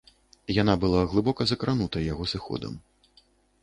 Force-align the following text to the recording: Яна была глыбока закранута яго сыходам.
Яна 0.61 0.75
была 0.85 1.03
глыбока 1.13 1.41
закранута 1.53 1.97
яго 2.13 2.23
сыходам. 2.35 2.73